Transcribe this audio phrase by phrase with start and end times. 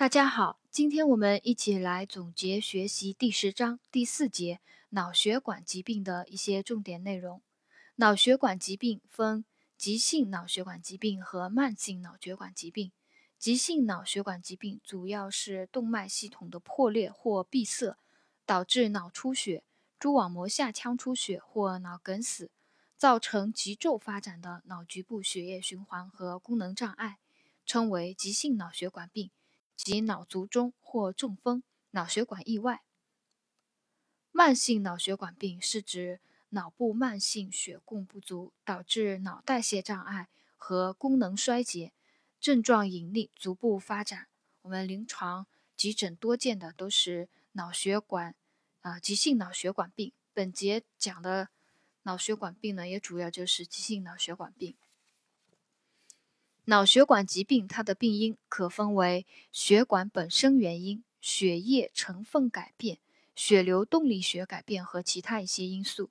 [0.00, 7.42] 大家好，今天我们一起来总结学习第十章第四节脑血管疾病的一些重点内容。
[7.96, 9.44] 脑血管疾病分
[9.76, 12.92] 急性脑血管疾病和慢性脑血管疾病。
[13.38, 17.98] 急性脑血管疾病主要是动脉系统的破裂或闭塞，
[18.46, 19.62] 导致脑出血、
[19.98, 22.50] 蛛网膜下腔出血或脑梗死，
[22.96, 27.18] 造成急骤发展的脑局部血液循环和功能障碍，
[27.66, 29.30] 称为急性脑血管病。
[29.82, 31.62] 及脑卒中或中风、
[31.92, 32.82] 脑血管意外。
[34.30, 41.92] 慢性脑血管病是指脑部慢性血供不足，导致脑代谢障碍和功能衰竭，
[42.38, 44.28] 症状隐匿，逐步发展。
[44.62, 48.34] 我们临床急诊多见的都是脑血管
[48.82, 50.12] 啊急性脑血管病。
[50.34, 51.48] 本节讲的
[52.02, 54.76] 脑血管病呢，也主要就是急性脑血管病。
[56.70, 62.98] 脑血管疾病，它的病因可分为血管本身原因、血液成分改变、
[63.34, 66.10] 血流动力学改变和其他一些因素。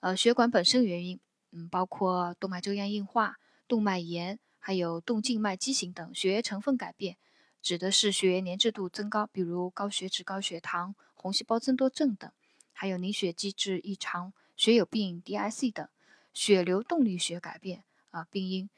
[0.00, 1.20] 呃，血管本身原因，
[1.52, 3.36] 嗯，包括动脉粥样硬化、
[3.68, 6.14] 动脉炎，还有动静脉畸形等。
[6.14, 7.18] 血液成分改变
[7.60, 12.32] 指的是血液粘稠度增高，比如高血脂、高血糖、红细胞增多症等，
[12.72, 15.86] 还有凝血机制异常、血友病、DIC 等。
[16.32, 18.70] 血流动力学改变啊，病因。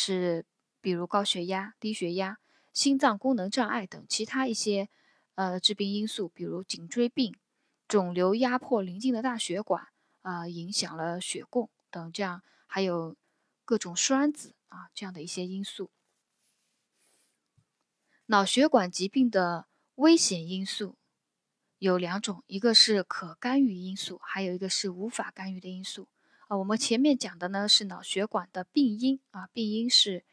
[0.00, 0.46] 是，
[0.80, 2.38] 比如高血压、低血压、
[2.72, 4.88] 心脏功能障碍等其他一些
[5.34, 7.34] 呃致病因素，比如颈椎病、
[7.88, 9.88] 肿瘤压迫邻近的大血管
[10.22, 13.16] 啊，影响了血供等，这样还有
[13.64, 15.90] 各种栓子啊这样的一些因素。
[18.26, 20.96] 脑血管疾病的危险因素
[21.78, 26.06] 有两种，一个是可干预因素，还有一个是无法干预的因素。
[26.48, 30.24] 啊，我们前面讲的呢是脑血管的病因啊，病因是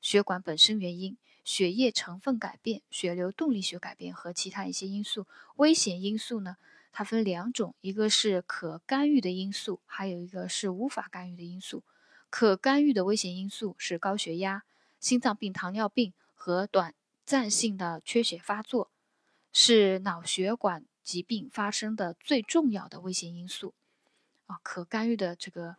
[0.00, 5.26] 血管本身原因、血液成分改变、血流动力学改变和其他一些因素。
[5.56, 6.58] 危险因素呢，
[6.92, 11.82] 它分两种，一个是可干预的因素，还有一个是无法干预的因素。
[12.30, 14.62] 可干预的危险因素是高血压、
[15.00, 18.92] 心脏病、糖尿病和短暂性的缺血发作，
[19.52, 23.74] 是脑血管疾病发生的最重要的危险因素。
[24.62, 25.76] 可干预的这个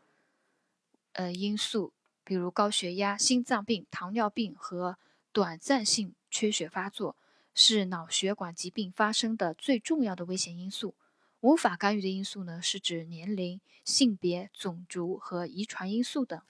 [1.14, 1.94] 呃因素，
[2.24, 4.98] 比如高血压、心脏病、糖尿病和
[5.32, 7.16] 短暂性缺血发作，
[7.54, 10.96] 是脑血管疾病发生的最重要的危险因素。
[11.42, 16.42] 无法干预的因素呢，是指年龄、性别、种族和遗传因素等。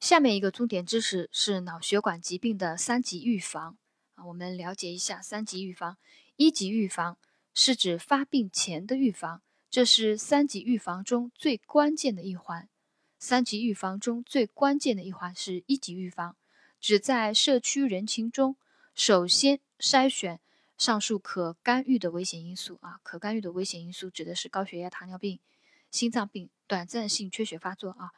[0.00, 3.76] 下面一个重点知识是脑血管疾病的三级预防
[4.14, 5.98] 啊，我们了解一下三级预防。
[6.36, 7.18] 一级预防
[7.52, 9.42] 是指发病前的预防。
[9.70, 12.68] 这是三级预防中最关键的一环。
[13.18, 16.36] 三级预防中最关键的一环是一级预防，
[16.80, 18.56] 指在社区人群中
[18.94, 20.40] 首先筛选
[20.76, 23.00] 上述可干预的危险因素啊。
[23.02, 25.40] 可干预的危险因素指的是高血压、糖尿病、
[25.90, 28.12] 心脏病、短暂性缺血发作啊。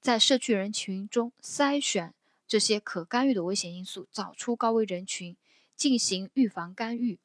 [0.00, 2.12] 在社区人群中筛选
[2.46, 5.34] 这些可干预的危险因素，找出高危人群，
[5.74, 7.18] 进行预防干预，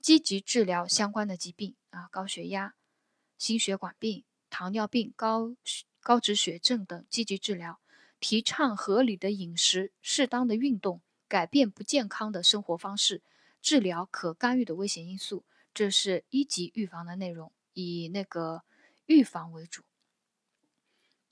[0.00, 2.72] 积极治疗相关的疾病啊，高血压。
[3.42, 5.56] 心血管病、糖尿病、高
[5.98, 7.80] 高脂血症等积极治疗，
[8.20, 13.20] 提倡合理的饮食、适当的运动，改变不健康的生活方式，
[13.60, 15.44] 治疗可干预的危险因素。
[15.74, 18.62] 这是一级预防的内容，以那个
[19.06, 19.82] 预防为主，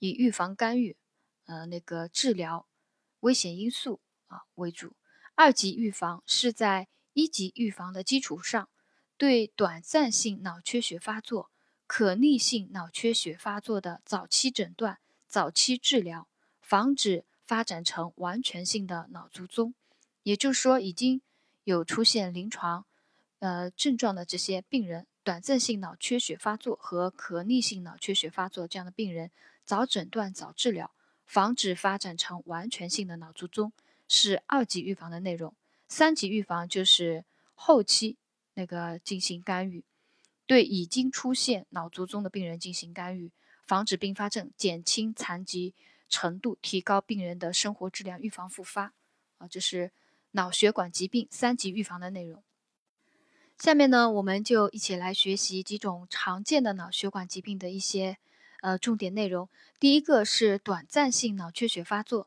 [0.00, 0.96] 以预防干预，
[1.44, 2.66] 呃，那个治疗
[3.20, 4.94] 危险因素啊为主。
[5.36, 8.68] 二级预防是在一级预防的基础上，
[9.16, 11.52] 对短暂性脑缺血发作。
[11.92, 16.28] 可逆性脑缺血发作的早期诊断、早期治疗，
[16.60, 19.74] 防止发展成完全性的脑卒中。
[20.22, 21.20] 也就是说，已经
[21.64, 22.84] 有出现临床
[23.40, 29.32] 呃症状的这些病人，短暂性脑缺血发作和可逆性脑缺血发作这样的病人，
[29.64, 30.92] 早诊断、早治疗，
[31.26, 33.72] 防止发展成完全性的脑卒中，
[34.06, 35.52] 是二级预防的内容。
[35.88, 37.24] 三级预防就是
[37.56, 38.16] 后期
[38.54, 39.82] 那个进行干预。
[40.50, 43.30] 对已经出现脑卒中的病人进行干预，
[43.68, 45.76] 防止并发症，减轻残疾
[46.08, 48.92] 程度，提高病人的生活质量，预防复发。
[49.38, 49.92] 啊，这是
[50.32, 52.42] 脑血管疾病三级预防的内容。
[53.58, 58.18] 下面呢，我们就一起来学习几种常见的脑血管疾病的一些
[58.60, 59.48] 呃重点内容。
[59.78, 62.26] 第一个是短暂性脑缺血发作。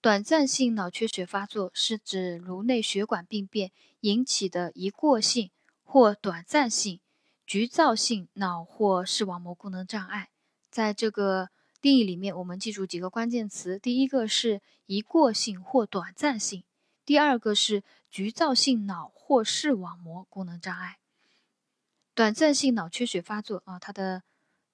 [0.00, 3.70] 短暂性脑缺血发作是指颅内血管病变
[4.00, 5.52] 引起的一过性
[5.84, 6.98] 或短暂性。
[7.46, 10.30] 局灶性脑或视网膜功能障碍，
[10.70, 11.50] 在这个
[11.80, 16.64] 定义里面，我们记住几个关键词：第一个是一过性或短暂性，
[17.04, 20.98] 第二个是局灶性脑或视网膜功能障碍。
[22.14, 24.22] 短暂性脑缺血发作啊，它的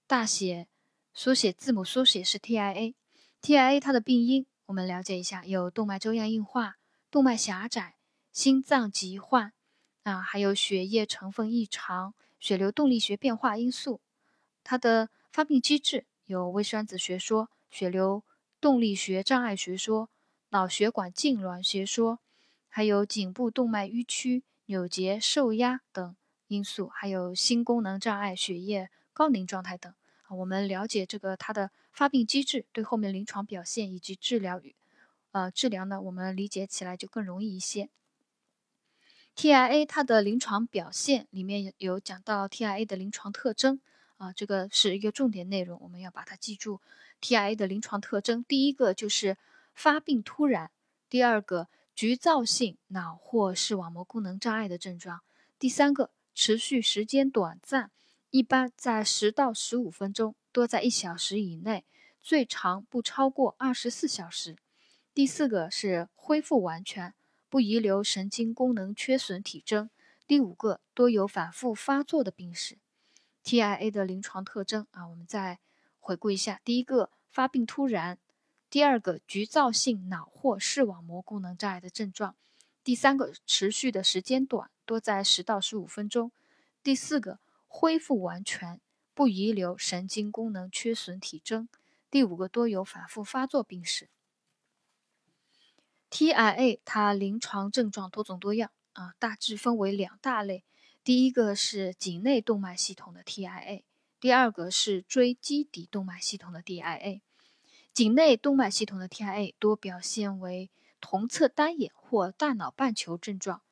[0.06, 0.69] 大写
[1.12, 2.94] 缩写字母缩写是 TIA。
[3.43, 6.76] TIA 它的病因我们了解一下，有动脉粥样硬化、
[7.11, 7.96] 动脉狭窄、
[8.31, 9.52] 心脏疾患
[10.05, 14.01] 啊，还有血液成分异常、血流动力学变化因素。
[14.65, 18.25] 它的发病机制有微栓子学说、血流
[18.61, 20.11] 动力学障碍学说、
[20.49, 22.19] 脑血管痉挛学说，
[22.69, 26.17] 还有颈部动脉迂曲、扭结、受压等。
[26.49, 29.95] 因素还有心功能障碍、血液高凝状态等
[30.25, 34.75] 啊，我们了解这个它的发病机制，对后面临床表现以及治疗与
[35.31, 37.89] 呃治疗呢，我们理解起来就更容易一些。
[39.37, 43.81] TIA 它的临床表现里面有讲到 TIA 的临床特征
[44.19, 46.81] 啊，这个是一个重点内容，我们要把它记住。
[47.21, 49.37] TIA 的临床特征，第一个就是
[49.75, 50.71] 发病突然，
[51.09, 55.21] 第二个局灶性脑或视网膜功能障碍的症状，
[55.59, 56.11] 第三个。
[56.32, 57.91] 持续时间短暂，
[58.31, 61.85] 一般在十到十五分钟，多在一小时以内，
[62.23, 64.56] 最长不超过二十四小时。
[65.12, 67.12] 第四个是恢复完全，
[67.50, 69.91] 不遗留神经功能缺损体征。
[70.26, 72.79] 第五个多有反复发作的病史。
[73.43, 75.58] TIA 的临床特征啊，我们再
[75.99, 78.19] 回顾一下：第一个发病突然，
[78.70, 82.37] 第二个局灶性脑或视网膜功能障碍的症状。
[82.85, 86.31] 第三个，持续的时间短，多在十到十五分钟。
[86.85, 88.81] 第四个，恢复完全，
[89.12, 91.69] 不遗留神经功能缺损体征。
[92.08, 94.08] 第五个，多有反复发作病史。
[96.11, 100.65] TIA 它临床症状多种多样啊，大致分为两大类。
[101.03, 103.85] 第一个是颈内动脉系统的 TIA，
[104.21, 107.21] 第二个是椎基底动脉系统的 DIA。
[107.93, 110.71] 颈内动脉系统的 TIA 多表现为。
[111.03, 113.63] 同侧单眼或大脑半球症状，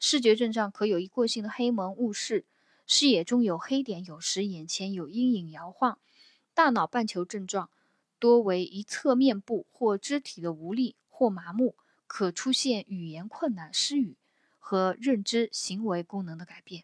[0.00, 2.46] 视觉症状可有一过性的黑蒙误视，
[2.86, 5.98] 视野中有黑点，有时眼前有阴影摇晃。
[6.54, 7.68] 大脑半球症状
[8.18, 11.76] 多为一侧面部或肢体的无力或麻木，
[12.08, 14.16] 可出现语言困难、失语
[14.58, 16.82] 和认知行为功能的改变。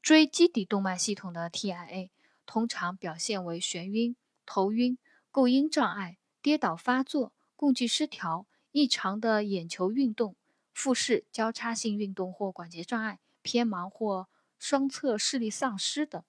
[0.00, 2.08] 椎基底动脉系统的 TIA
[2.46, 4.96] 通常表现为眩晕、头晕、
[5.30, 8.46] 构音障碍、跌倒发作、共济失调。
[8.70, 10.36] 异常的眼球运动、
[10.74, 16.22] 复视交叉性运动或管节障碍、偏盲或双侧视力丧失等，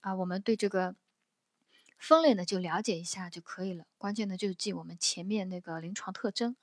[0.00, 0.96] 啊，我们对这个
[1.98, 3.84] 分类呢就了解一下就可以了。
[3.98, 6.56] 关键呢就记我们前面那个临床特征。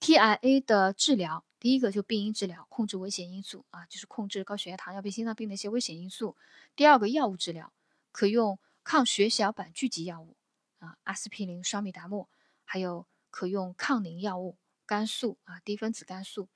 [0.00, 6.36] TIA 的治疗，第一个就病因治疗，控制危险因素啊，就是控制高血压、糖尿病、心脏病的一些危险因素。
[6.74, 7.72] 第二个药物治疗，
[8.12, 10.36] 可用抗血小板聚集药物
[10.78, 12.28] 啊，阿司匹林、双米达莫，
[12.64, 13.06] 还有。
[13.28, 14.56] 可用抗凝药物、
[14.86, 16.48] 肝素啊，低分子肝素，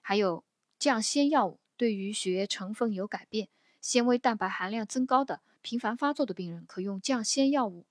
[0.00, 0.44] 还有
[0.78, 1.58] 降纤药物。
[1.76, 3.48] 对于血液成分有改变、
[3.80, 7.86] 纤维蛋白含量增高的频繁发作的病人，可用降纤药物。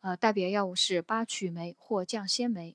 [0.00, 2.74] 呃，代表药物是巴曲酶或降纤酶。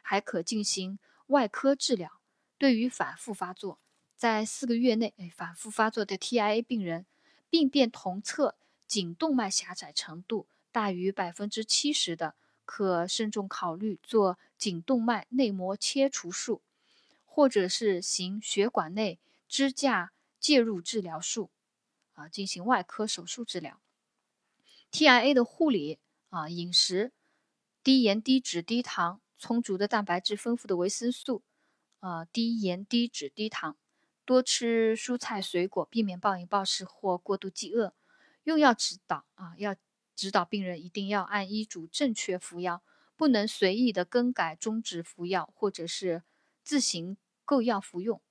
[0.00, 0.98] 还可进行
[1.28, 2.20] 外科治疗。
[2.58, 3.78] 对于反复发作，
[4.16, 7.06] 在四个月内，哎，反复发作的 TIA 病人，
[7.50, 8.56] 病变同侧
[8.86, 12.34] 颈动脉狭窄程度大于百分之七十的。
[12.66, 16.62] 可慎重考虑做颈动脉内膜切除术，
[17.26, 21.50] 或者是行血管内支架介入治疗术，
[22.14, 23.78] 啊，进行外科手术治疗。
[24.90, 25.98] TIA 的护理
[26.30, 27.12] 啊，饮食
[27.82, 31.42] 低盐、低脂、低糖，充足的蛋白质、丰富的维生素，
[32.00, 33.76] 啊，低盐、低脂、低糖，
[34.24, 37.94] 多吃蔬菜水果，避免暴饮暴食或过度饥饿。
[38.44, 39.74] 用药指导啊，要。
[40.16, 42.84] 指导病人一定要按医嘱正确服药，
[43.16, 46.22] 不能随意的更改、终止服药，或者是
[46.62, 48.22] 自行购药服用。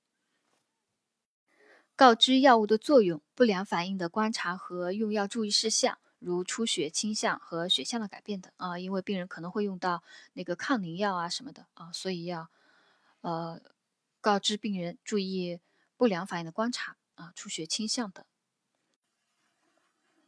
[1.94, 10.02] 告知药物的作用、不良反应的观察和用药注意事项，如出血倾向和血象的改变等啊，因为病人可能会用到
[10.32, 12.48] 那个抗凝药啊什么的啊，所以要
[13.20, 13.60] 呃
[14.20, 15.60] 告知病人注意
[15.96, 18.24] 不良反应的观察啊，出血倾向等。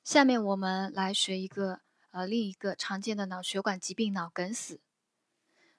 [0.04, 4.80] 下面我们来学一个呃另一个常见的脑血管疾病——脑梗死。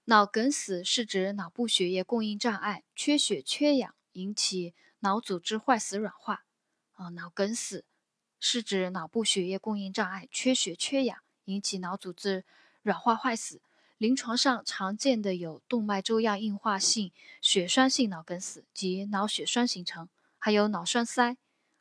[0.05, 6.45] 脑梗死是指脑部血液供应障碍、缺血缺氧引起脑组织坏死软化。
[6.93, 7.85] 啊，脑梗死
[8.39, 12.45] 是指脑部血液供应障碍、缺血缺氧引起脑组织
[12.81, 13.61] 软化坏死。
[13.97, 21.35] 临床上常见的有动脉粥样硬化性血栓性脑梗死及脑血栓形成，还有脑栓塞、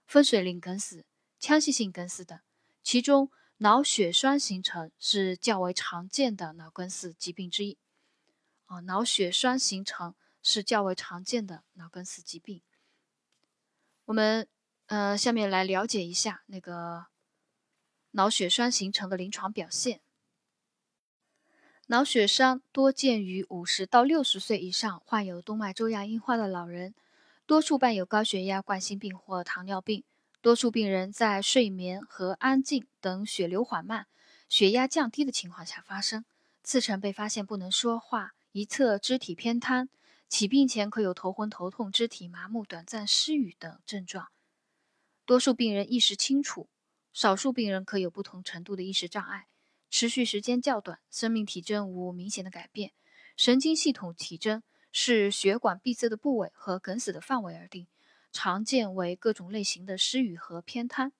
[0.07, 1.05] 分水岭梗死。
[1.39, 2.41] 腔隙性梗死等，
[2.83, 7.77] 其中脑血栓形成是较为常见的脑梗死疾病之一。
[8.65, 12.63] 啊，脑血栓形成是较为常见的脑梗死疾病。
[14.07, 14.49] 我们
[14.87, 17.07] 呃下面来了解一下那个
[18.13, 20.01] 脑血栓形成的临床表现。
[21.89, 26.95] 脑血栓多见于五十到六十岁以上患有动脉粥样硬化的老人，
[27.47, 30.03] 多数伴有高血压、冠心病或糖尿病。
[30.41, 34.07] 多数病人在睡眠和安静等血流缓慢、
[34.49, 36.25] 血压降低的情况下发生。
[36.63, 39.89] 次晨被发现不能说话，一侧肢体偏瘫，
[40.29, 44.29] 起病前可有头昏、头痛、肢体麻木、短暂失语等症状。
[45.27, 46.69] 多数病人意识清楚，
[47.13, 49.49] 少数病人可有不同程度的意识障碍。
[49.91, 52.93] 持续时间较短，生命体征无明显的改变，
[53.37, 57.89] 神经系统体征是血管闭塞的部位和梗死的范围而定，
[58.31, 61.13] 常见为各种类型的失语和偏瘫。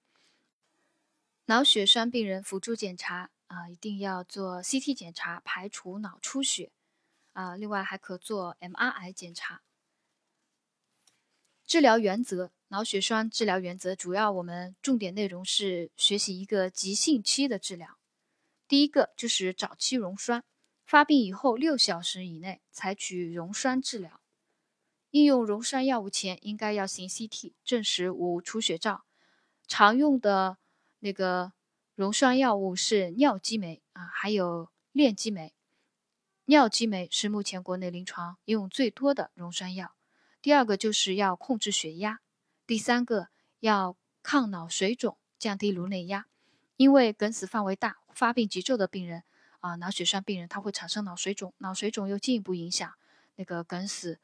[1.47, 6.71] 脑血栓病人辅助检查啊，一定要做 CT 检查，排除脑出血
[7.33, 9.63] 啊，另外还可做 MRI 检查。
[11.65, 17.97] 治疗原则，脑血栓治疗原则主要我们重点内容是学习一个急性期的治疗。
[18.67, 20.43] 第一个就是早期溶栓，
[20.85, 24.21] 发病以后六小时以内采取溶栓治疗。
[25.11, 29.05] 应用溶栓药物前，应该要行 CT，证实无出血灶。
[29.69, 30.59] 常用的
[30.99, 31.53] 那个
[31.95, 35.55] 溶栓药物是尿激酶啊，还有链激酶。
[36.47, 39.95] 尿激酶是目前国内临床应用最多的溶栓药。
[40.43, 42.21] 第二个就是要控制血压。
[42.67, 43.29] 第三个
[43.61, 46.27] 要抗脑水肿，降低颅内压，
[46.77, 47.99] 因为梗死范围大。
[48.13, 49.23] 发病急骤的病人
[49.61, 52.95] 啊，脑血栓病人，他会产生脑水肿，脑水肿又进一步影响
[53.37, 54.19] 那个梗死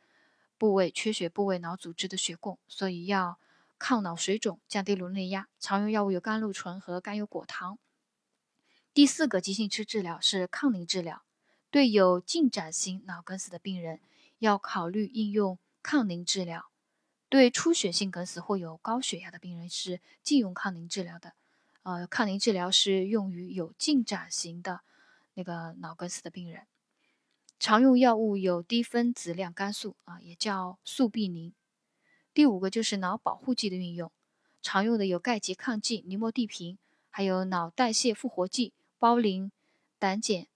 [0.58, 3.38] 部位、缺血部位脑组织的血供，所以要
[3.78, 5.46] 抗脑水肿，降低颅内压。
[5.61, 7.78] 常用药物有甘露醇和甘油果糖。
[8.92, 11.22] 第四个急性期治疗是抗凝治疗，
[11.70, 14.00] 对有进展型脑梗死的病人，
[14.38, 16.72] 要考虑应用抗凝治疗；
[17.32, 21.32] 对出血性梗死或有高血压的病人是禁用抗凝治疗的。
[21.82, 24.82] 呃，抗凝治疗是用于有进展型的
[25.32, 26.66] 那个脑梗死的病人。
[27.58, 31.54] 常用药物有低分子量肝素啊，也叫速必宁。
[32.34, 34.12] 第五个就是脑保护剂的运用，
[34.60, 36.76] 常用的有钙拮抗剂、尼莫地平，
[37.08, 39.50] 还有脑代谢复活剂胞磷
[39.98, 40.46] 胆碱、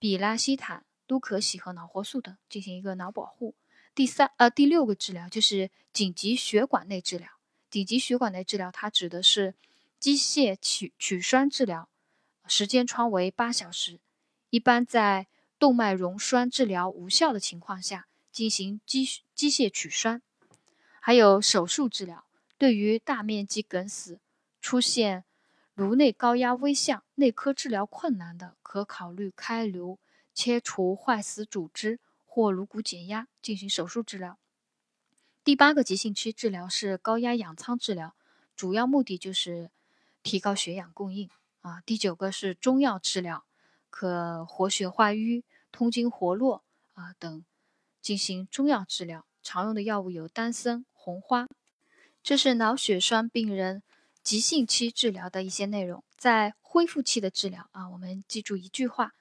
[0.00, 3.54] 比拉西坦、都可喜和脑活素等，进行一个脑保护。
[3.94, 7.28] 第三呃第六个治疗就是紧急血管内治疗。
[7.70, 9.54] 紧急血管内治疗它指的是。
[10.00, 11.88] 机械取取栓治疗
[12.46, 14.00] 时间窗为八小时，
[14.50, 20.20] 一般在动脉溶栓治疗无效的情况下进行机机械取栓。
[21.00, 22.26] 还有手术治疗，
[22.58, 24.20] 对于大面积梗死
[24.60, 25.24] 出现
[25.72, 29.98] 颅内高压危象、内科治疗困难的，可考虑开颅
[30.34, 31.98] 切除坏死组织
[32.34, 34.38] 或颅骨减压进行手术治疗。
[35.44, 38.16] 第八个急性期治疗是高压氧舱治疗，
[38.56, 39.70] 主要目的就是。
[40.24, 41.28] 提高血氧供应
[41.60, 41.82] 啊。
[41.82, 43.44] 第九个是中药治疗，
[43.90, 46.64] 可活血化瘀、通经活络
[46.94, 47.44] 啊等
[48.00, 49.26] 进行中药治疗。
[49.42, 51.46] 常用的药物有丹参、红花。
[52.22, 53.82] 这是脑血栓病人
[54.22, 56.02] 急性期治疗的一些内容。
[56.16, 59.12] 在恢复期的治疗啊，我们记住一句话：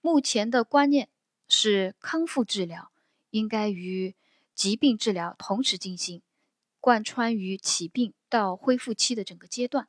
[0.00, 1.10] 目前的观念
[1.48, 2.90] 是康复治疗
[3.30, 4.14] 应该与
[4.54, 6.22] 疾病治疗同时进行，
[6.80, 9.88] 贯穿于起病到恢复期的整个阶段。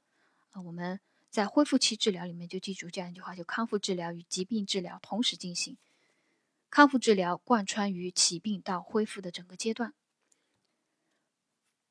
[0.52, 1.00] 啊，我们
[1.30, 5.78] 在恢复期治疗里面就记住这样一句话：就康复治疗与疾病治疗同时进行，
[6.70, 9.94] 康复治疗贯穿于起病到恢复的整个阶段。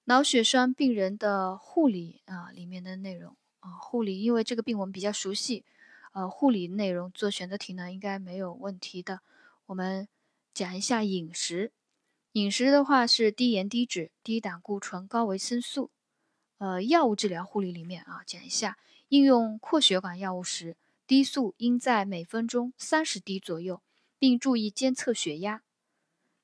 [0.05, 5.65] 脑血栓病人的护理啊，里面的内容啊，护理因为这个病我们比较熟悉，
[6.13, 9.21] 呃，护理内容做选择题呢应该没有问题的。
[9.69, 10.09] 我们
[10.55, 11.73] 讲一下饮食，
[12.33, 15.91] 饮食的话是低盐、低脂、低胆固醇、高维生素。
[16.57, 23.83] 呃，药物治疗护理里面啊，讲一下应用扩血管药物时，滴速应在每分钟三十滴左右，
[24.19, 25.63] 并注意监测血压。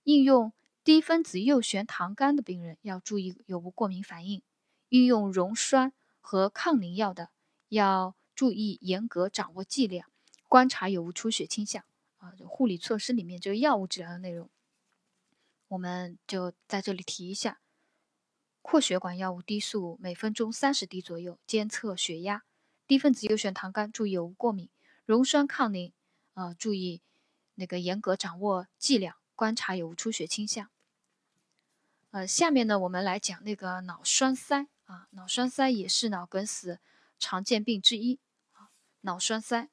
[0.03, 0.53] 应用
[0.85, 4.43] 低分子右旋糖苷的病人要注意有无过敏反应。
[4.91, 7.31] 应用溶栓和抗凝药的
[7.71, 10.11] 要注意严格掌握剂量，
[10.47, 11.83] 观察有无出血倾向。
[12.25, 14.49] 啊，护理措施里面这个药物治疗的内容，
[15.69, 17.61] 我们就在这里提一下。
[18.63, 22.43] 扩血管药物滴速每分钟三十滴左右，监测血压。
[22.87, 24.71] 低分子优旋糖苷注意有无过敏。
[25.05, 25.93] 溶栓抗凝，
[26.33, 27.03] 呃，注意
[27.57, 30.71] 那个严格掌握剂量，观察有无出血倾向。
[32.11, 36.79] 呃，下面呢，我们来讲那个脑栓塞啊，脑栓塞也是脑梗死
[37.19, 38.19] 常见病之一
[38.53, 38.71] 啊。
[39.03, 39.69] 脑栓塞，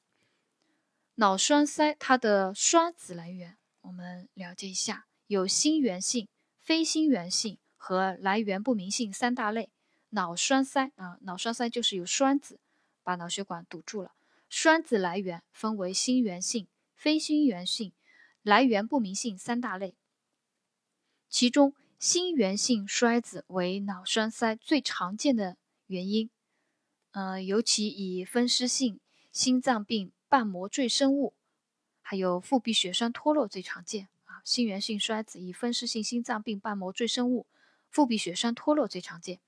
[1.15, 5.07] 脑栓塞它的栓子来源，我们了解一下。
[5.27, 6.27] 有心源性、
[6.57, 9.69] 非心源性和来源不明性三大类。
[10.09, 12.59] 脑栓塞啊，脑栓塞就是有栓子
[13.03, 14.11] 把脑血管堵住了。
[14.49, 17.93] 栓子来源分为心源性、非心源性、
[18.41, 19.95] 来源不明性三大类。
[21.29, 25.55] 其中，心源性栓子为脑栓塞最常见的
[25.87, 26.29] 原因。
[27.11, 28.99] 呃，尤其以风湿性
[29.31, 31.33] 心脏病瓣膜赘生物，
[32.01, 34.39] 还有腹壁血栓脱落最常见啊。
[34.45, 37.45] 心源性栓子以风湿性心脏病瓣膜赘生物、
[37.89, 39.41] 腹壁血栓脱落最常见。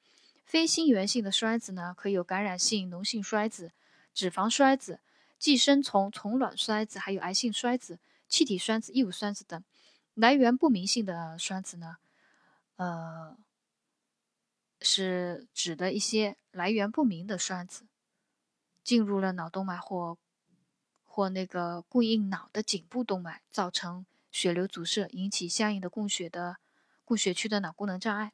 [0.43, 3.71] 非心源性的栓子呢，可有感染性脓性栓子、
[4.13, 4.99] 脂肪栓子、
[5.39, 7.97] 寄生虫虫卵栓子，还有癌性栓子、
[8.27, 9.63] 气体栓子、异物栓子等。
[10.15, 11.95] 来源不明性的栓子呢，
[12.75, 13.37] 呃，
[14.81, 17.85] 是指的一些来源不明的栓子
[18.83, 20.17] 进入了脑动脉或
[21.15, 26.57] 或那个供应脑的颈部动脉，造成血流阻塞，引起相应的供血的
[27.05, 28.33] 供血区的脑功能障碍。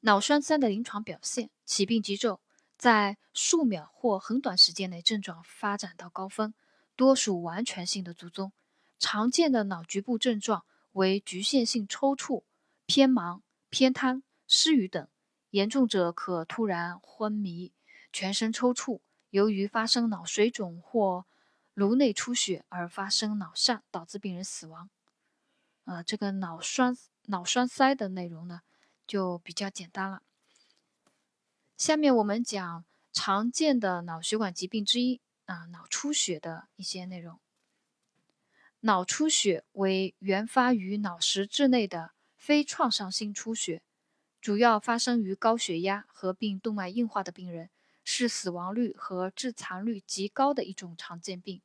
[0.00, 2.40] 脑栓塞的临床表现：起病急骤，
[2.78, 6.54] 在数秒或很短时间内症状发展到高峰，
[6.96, 8.50] 多属完全性的卒中。
[8.98, 12.42] 常见的脑局部症状为局限性抽搐、
[12.86, 15.06] 偏盲、偏瘫、失语等，
[15.50, 17.74] 严重者可突然昏迷、
[18.10, 19.00] 全身抽搐。
[19.34, 21.26] 由于发生脑水肿或
[21.74, 24.88] 颅内出血而发生脑疝，导致病人死亡。
[25.86, 28.60] 呃，这个脑栓脑栓塞的内容呢？
[29.08, 30.22] 就比较简单了。
[31.76, 37.40] 下面我们讲常见的脑血管疾病之一啊，脑出血的一些内容。
[38.82, 43.82] 脑出血为原发于脑实质内的非创伤性出血，
[44.40, 47.70] 主要发生于高血压合并动脉硬化的病人，
[48.04, 51.60] 是死亡率和致残率极高的一种常见病。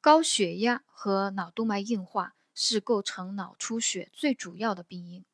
[0.00, 2.34] 高血压和脑动脉硬化。
[2.54, 5.24] 是构成脑出血最主要的病因，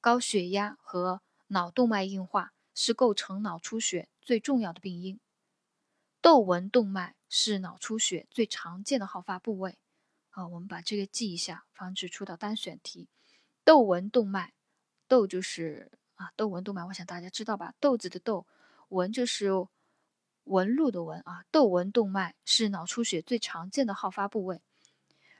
[0.00, 5.18] 高血压和脑动脉硬化是构成脑出血最重要的病因。
[6.20, 9.76] 窦纹动脉是脑出血最常见的好发部位。
[10.30, 13.08] 啊，我们把这个记一下，防止出到单选题。
[13.64, 14.54] 窦纹动脉，
[15.08, 17.74] 窦就是啊，窦纹动脉，我想大家知道吧？
[17.80, 18.46] 豆子的豆，
[18.88, 19.50] 纹就是
[20.44, 21.44] 纹路的纹啊。
[21.50, 24.60] 窦纹动脉是脑出血最常见的好发部位。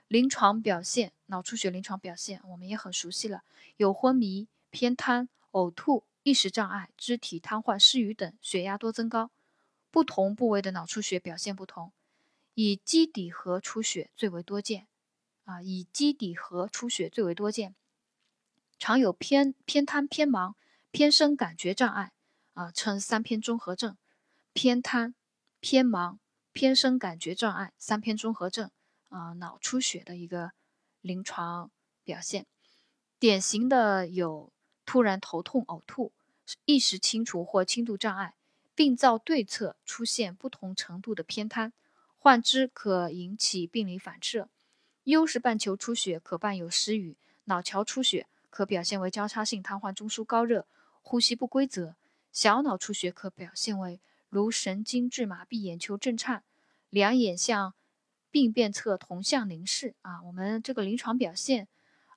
[0.09, 3.43] 临床表现，脑出血临床表现我们也很熟悉了，
[3.77, 9.31] 有昏迷、偏瘫、呕吐、意识障碍、肢体瘫痪、失语等，血压多增高。
[9.91, 11.93] 不同部位的脑出血表现不同，
[12.55, 14.87] 以基底核出血最为多见。
[15.45, 17.75] 啊，以基底核出血最为多见，
[18.79, 20.55] 常有偏偏瘫、偏盲、
[20.95, 22.13] 偏身感觉障碍，
[22.53, 23.97] 啊，称三偏综合症。
[24.53, 25.17] 偏瘫、
[25.59, 26.19] 偏盲、
[26.53, 28.71] 偏身感觉障碍，三偏综合症。
[29.09, 30.53] 啊，脑出血的一个
[31.01, 31.73] 临床
[32.05, 32.47] 表现，
[33.19, 34.53] 典型的有
[34.87, 36.13] 突然头痛、呕吐、
[36.65, 38.37] 意识清除或轻度障碍，
[38.77, 41.73] 病灶对侧出现不同程度的偏瘫，
[42.17, 44.49] 患肢可引起病理反射。
[45.03, 50.69] 优势半球出血可伴有失语，脑桥出血可表现为交叉性瘫痪、中枢高热、
[51.05, 51.95] 呼吸不规则。
[52.33, 56.43] 小脑出血可表现为如神经质麻痹、眼球震颤、
[56.91, 57.75] 两眼向。
[58.31, 61.69] 病变侧同向凝视啊，我们这个临床表现，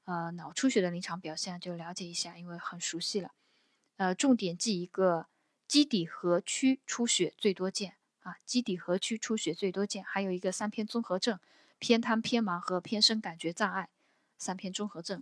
[0.05, 3.33] 呃，脑出血的临床表现就了解一下，因为很熟悉了。
[3.97, 5.27] 呃，重点记一个
[5.67, 11.39] 基底核区出血最多见啊，基底核区出血最多见，还有一个三偏综合症，
[11.77, 13.89] 偏瘫、偏盲和偏身感觉障碍，
[14.39, 15.21] 三偏综合症。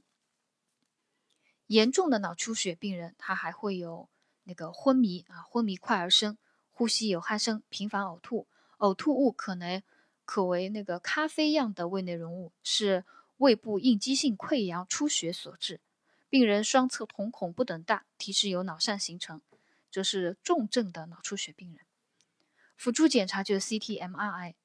[1.67, 4.09] 严重的脑出血病人，他还会有
[4.43, 6.37] 那个昏迷啊，昏迷快而深，
[6.71, 8.47] 呼吸有鼾声，频繁呕吐，
[8.79, 9.81] 呕吐物可能。
[10.27, 13.05] 可为那个咖啡样的胃内容物，是
[13.37, 15.79] 胃部应激性溃疡出血所致。
[16.31, 19.39] 病人双侧瞳孔不等大，提示有脑疝形成，
[19.91, 21.85] 这是重症的脑出血病人。
[22.75, 24.55] 辅助检查就是 CT、MRI，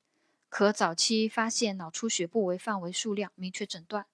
[0.49, 4.07] 可早期发现脑出血部位范围数量，明确诊断。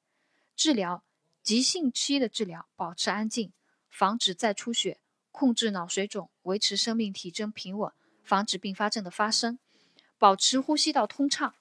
[0.56, 1.04] 治疗
[1.46, 3.52] 急性期的治疗，保持安静，
[3.88, 4.98] 防止再出血，
[5.30, 7.92] 控制脑水肿，维持生命体征平稳，
[8.24, 9.56] 防止并发症的发生。
[10.18, 11.54] 保持呼吸道通畅，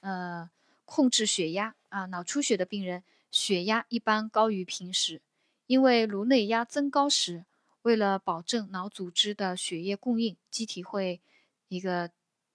[0.00, 0.50] 呃，
[0.84, 2.06] 控制血压啊。
[2.06, 5.22] 脑出血的病人血压一般高于平时，
[5.68, 7.44] 因为颅内压增高时，
[7.82, 11.20] 为了保证脑组织的血液供应，机体会
[11.68, 12.10] 一个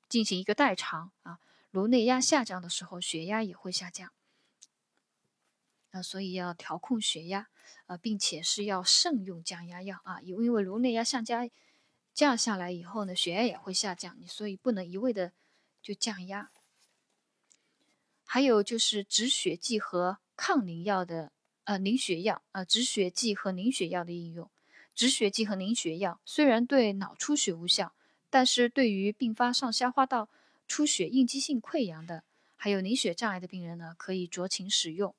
[0.09, 1.39] 进行一个代偿啊。
[1.71, 4.11] 颅内压下降的时候，血压也会下降。
[5.91, 7.47] 啊，所以要调控血压，
[7.87, 11.49] 呃，并且是要慎用降压药啊，因因为颅内压下降。
[12.11, 15.31] 降下来以后呢，血压也会下降，你所以不能一味的
[15.81, 16.51] 就降压。
[18.25, 21.31] 还有就是止血剂和抗凝药的
[21.63, 24.49] 呃凝血药呃止血剂和凝血药的应用。
[24.93, 27.93] 止血剂和凝血药虽然对脑出血无效，
[28.29, 30.27] 但是对于并发上消化道
[30.67, 32.23] 出血、应激性溃疡的，
[32.57, 35.15] 还有凝血障碍的病人呢，可以酌情使用。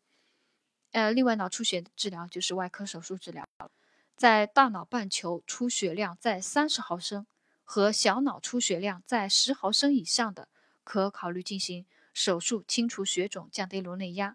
[0.93, 3.47] 呃，另外脑出血治疗就是外科手术治疗，
[4.17, 7.27] 在大脑半球出血量在三十毫升
[7.65, 10.49] 和小脑出血量在十毫升以上的，
[10.85, 11.87] 可考虑进行。
[12.13, 14.35] 手术清除血肿，降低颅内压；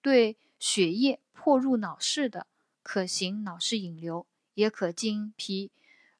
[0.00, 2.46] 对血液破入脑室的，
[2.82, 5.70] 可行脑室引流，也可经皮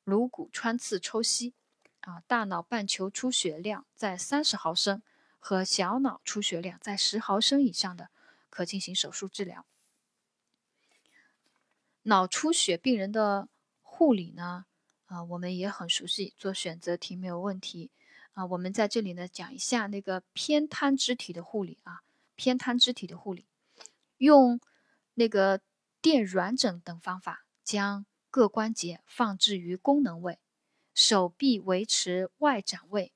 [0.04, 1.54] 颅骨穿刺抽吸。
[2.00, 5.02] 啊，大脑半球出血量在三十毫升
[5.40, 8.10] 和小脑出血量在十毫升以上的，
[8.52, 9.64] 可进行手术治疗。
[12.02, 13.48] 脑出血病人的
[13.80, 14.66] 护理呢？
[15.06, 17.90] 啊，我们也很熟悉，做选择题没有问题。
[18.32, 22.02] 啊，我们在这里呢讲一下那个偏瘫肢体的护理啊，
[22.34, 23.46] 偏瘫肢体的护理，
[24.18, 24.60] 用
[25.14, 25.60] 那个
[26.00, 30.38] 垫软枕等方法，将各关节放置于功能位，
[30.94, 33.12] 手臂维持外展位，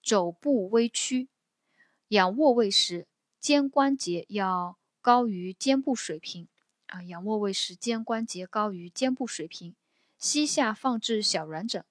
[0.00, 1.28] 肘部微屈，
[2.08, 3.06] 仰卧位时
[3.40, 6.48] 肩关节要高于肩部水平
[6.86, 9.74] 啊，仰卧位时肩关节高于肩部水平，
[10.18, 11.84] 膝下放置小软枕，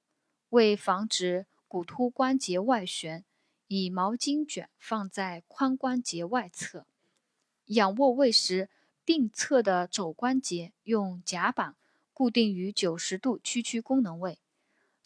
[0.50, 1.46] 为防止。
[1.72, 3.24] 骨突关节外旋，
[3.68, 6.88] 以毛巾卷放在髋关节外侧。
[7.66, 8.72] 仰卧位时，
[9.06, 11.76] 病侧的肘关节用夹板
[12.12, 14.40] 固定于九十度屈曲功能位。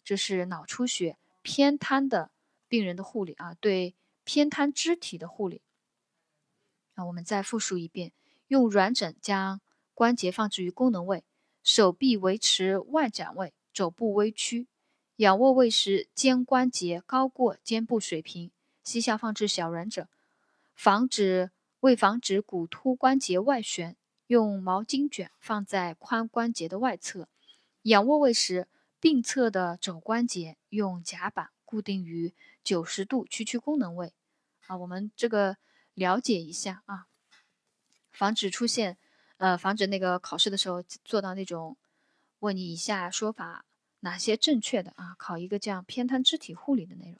[0.02, 2.30] 这是脑出血偏瘫的
[2.66, 5.60] 病人的护理啊，对偏瘫肢体的护理。
[6.94, 8.12] 那我们再复述一遍：
[8.48, 9.60] 用软枕将
[9.94, 11.24] 关节放置于功能位，
[11.62, 14.68] 手臂维持外展位，肘部微屈。
[15.16, 18.50] 仰卧位时，肩关节高过肩部水平，
[18.82, 20.08] 膝下放置小软枕，
[20.74, 27.28] 防止为防止骨突关节外旋，用毛巾卷放在髋关节的外侧。
[27.82, 28.66] 仰卧位时，
[28.98, 34.12] 病侧的肘关节用夹板固定于九十度屈曲功能位。
[34.66, 35.58] 啊，我们这个
[35.94, 37.06] 了解一下啊，
[38.12, 38.98] 防止出现
[39.38, 41.76] 呃，防止那个考试的时候做到那种
[42.40, 43.64] 问你以下说法。
[44.00, 45.14] 哪些正确的啊？
[45.18, 47.18] 考一个这样偏瘫肢体护理的内容。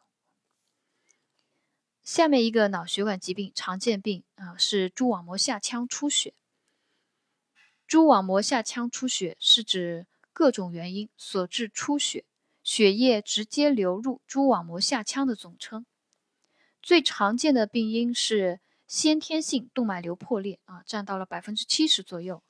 [2.03, 6.35] 下面一个脑血管疾病常见病啊是蛛网膜下腔出血。
[7.87, 12.27] 蛛网膜下腔出血是指各种原因所致出血，
[12.63, 15.87] 血液直接流入蛛网膜下腔的总称。
[16.83, 22.43] 最常见的病因是先天性动脉瘤破裂啊，占到了百分之七十左右。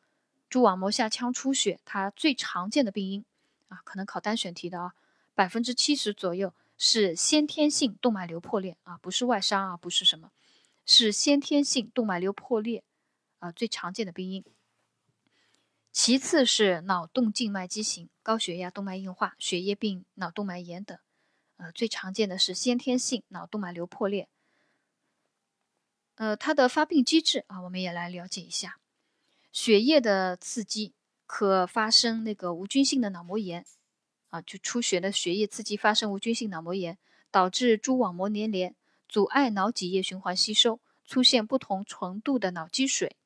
[0.49, 3.25] 蛛网膜下腔出血它最常见的病因。
[3.69, 4.95] 啊，可能考单选题的啊，
[5.35, 10.31] 百分之七十左右是先天性动脉瘤破裂啊，不是外伤啊，不是什么，
[10.85, 12.85] 是先天性动脉瘤破裂
[13.39, 14.45] 啊，最常见的病因。
[15.91, 20.99] 其次是脑动静脉畸形、高血压、动脉硬化、血液病、脑动脉炎等，
[21.57, 24.29] 呃，最常见的是先天性脑动脉瘤破裂。
[26.17, 28.79] 呃，它的发病机制啊，我们也来了解一下，
[29.53, 30.95] 血液的刺激。
[31.27, 33.65] 可发生那个无菌性的脑膜炎，
[34.29, 36.99] 啊，就出血的血液刺激发生无菌性脑膜炎，
[37.31, 38.77] 导致蛛网膜粘连，
[39.09, 43.17] 阻碍脑脊液循环吸收，出现不同程度的脑积水，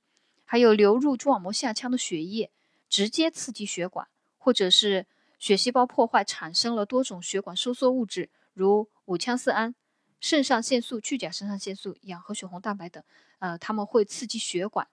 [0.44, 2.53] 还有流入蛛网膜下腔的血液
[2.88, 4.07] 直接刺激血管，
[4.38, 5.07] 或者是
[5.40, 9.74] 血细胞破坏产生了多种血管收缩物质，如五羟色胺、
[10.20, 13.02] 肾上腺素、去甲肾上腺素、氧和血红蛋白等，
[13.38, 14.88] 呃，它们会刺激血管，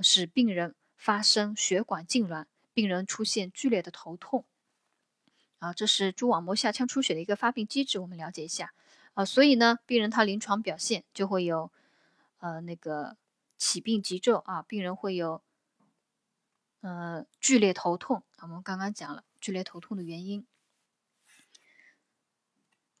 [0.00, 0.74] 使病人。
[0.96, 4.46] 发生血管痉挛，病人出现剧烈的头痛，
[5.58, 8.72] 啊，这是蛛网膜下腔出血的一个发病机制，我们了解一下，
[9.12, 11.70] 啊，所以呢，病人他临床表现就会有，
[12.38, 13.18] 呃，那个
[13.58, 15.42] 起病急骤啊，病人会有，
[16.80, 20.46] 呃，剧烈头痛，我们刚刚讲了剧烈头痛的原因，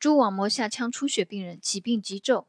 [0.04, 2.46] 蛛网膜下腔出血病人起病急骤，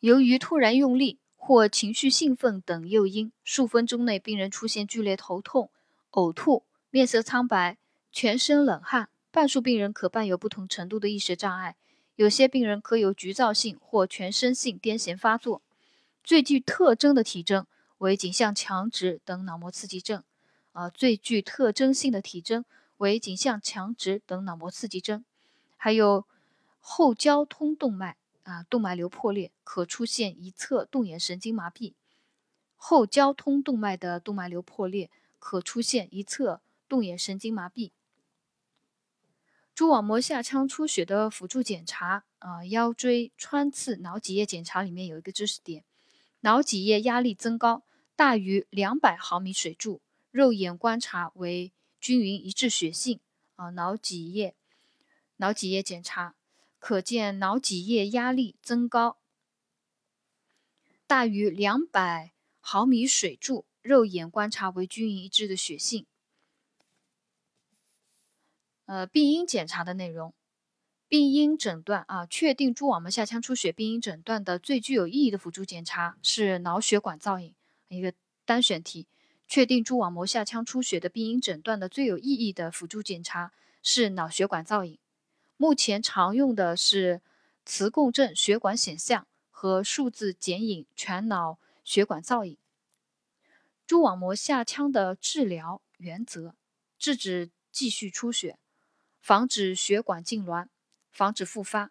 [0.00, 1.20] 由于突然用力。
[1.36, 5.70] 或情绪兴奋等诱因，数分钟内病人出现剧烈头痛、
[6.10, 7.78] 呕吐、面色苍白、
[8.10, 9.08] 全身冷汗。
[9.30, 11.76] 半数病人可伴有不同程度的意识障碍，
[12.16, 15.62] 有些病人可有局灶性或全身性癫痫发作。
[16.24, 17.64] 最具特征的体征
[17.98, 20.24] 为颈项强直等脑膜刺激症。
[20.72, 22.64] 啊，最具特征性的体征
[22.96, 25.24] 为颈项强直等脑膜刺激征，
[25.82, 26.26] 还有
[26.78, 28.18] 后交通动脉。
[28.42, 31.92] 啊，动脉瘤破裂可出现一侧动眼神经麻痹，
[32.74, 37.92] 后交通动脉的动脉瘤破裂可出现一侧动眼神经麻痹。
[39.72, 45.84] 蛛网膜下腔出血的辅助检查啊，腰椎穿刺脑脊液检查里面有一个知识点，
[46.40, 47.84] 脑脊液压力增高，
[48.16, 50.00] 大于两百毫米水柱，
[50.32, 53.20] 肉眼观察为均匀一致血性。
[53.54, 54.56] 啊，脑脊液，
[55.40, 56.34] 脑脊液检查，
[56.78, 59.16] 可见脑脊液压力增高，
[61.06, 66.04] 大于两百毫米水柱，肉眼观察为均匀一致的血性。
[68.84, 70.34] 呃，病因检查的内容。
[71.08, 77.54] 病因诊断啊，确定蛛网膜下腔出血病因诊断的最具有意义的辅助检查是脑血管造影，
[77.88, 78.12] 一个
[78.44, 79.06] 单选题。
[79.48, 84.98] 确定蛛网膜下腔出血的病因诊断的最有意义的辅助检查是脑血管造影。
[85.60, 87.20] 目前常用的是
[87.66, 92.56] 磁共振血管显像和数字剪影全脑血管造影。
[93.86, 96.54] 蛛网膜下腔的治疗原则：
[96.98, 98.58] 制止继续出血，
[99.20, 100.68] 防止血管痉挛。
[101.10, 101.90] 防止复发，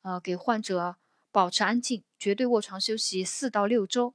[0.00, 0.96] 呃，给患者
[1.30, 4.14] 保持安静，绝对卧床休息四到六周，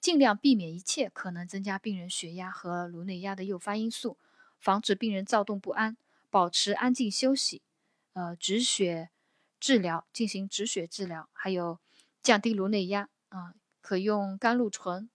[0.00, 4.16] 尽量避免一切可能增加病人血压和颅内压的诱发因素，
[4.58, 5.98] 防止病人躁动不安，
[6.30, 7.60] 保持安静休息，
[8.12, 9.10] 呃，止血
[9.58, 11.80] 治疗进行止血治疗，还有
[12.22, 15.10] 降低颅内压啊，可用甘露醇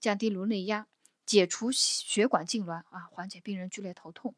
[0.00, 0.86] 降低颅内压，
[1.26, 4.34] 解除血管痉挛啊，缓解病人剧烈头痛，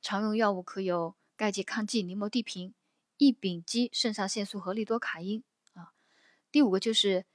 [0.00, 1.16] 常用药物可有。
[1.36, 2.76] 钙拮抗剂尼摩地平、
[3.16, 5.92] 异丙基肾上腺素和利多卡因啊。
[6.52, 7.26] 第五个就是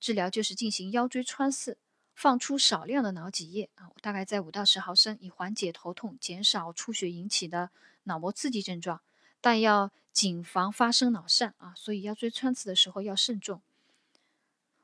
[0.00, 1.78] 治疗，就是进行腰椎穿刺，
[2.14, 7.70] 放出少量的脑脊液啊，大概在五到十毫升，以缓解头痛，减少出血引起的
[8.04, 9.00] 脑膜刺激症状，
[9.40, 13.60] 但要谨防发生脑疝啊，所以腰椎穿刺的时候要慎重。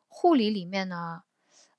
[0.08, 1.22] 护理里面呢，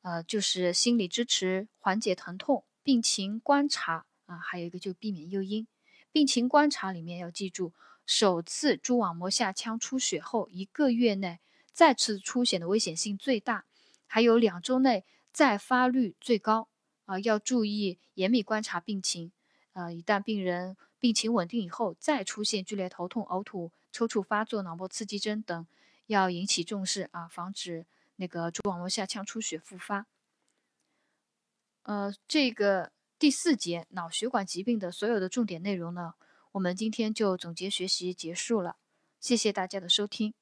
[0.03, 5.67] 呃，就是心理支持，缓解疼痛，病情观察啊，还有一个就避免诱因。
[6.13, 7.73] 病情观察里面要记住，
[8.05, 11.39] 首次蛛网膜下腔出血后一个月内
[11.73, 13.65] 再次出血的危险性最大，
[14.07, 16.67] 还有两周内再发率最高
[17.05, 19.31] 啊，要注意严密观察病情。
[19.73, 25.67] 呃，一旦病人病情稳定以后，再出现剧烈头痛、呕吐、抽搐发作、脑膜刺激征等，
[26.07, 27.85] 要引起重视啊，防止
[28.17, 30.07] 那个蛛网膜下腔出血复发。
[31.83, 32.91] 呃，这个。
[33.21, 36.15] 第四节脑血管疾病的所有的重点内容呢，
[36.53, 38.77] 我们今天就总结学习结束了。
[39.19, 40.33] 谢谢大家的收听。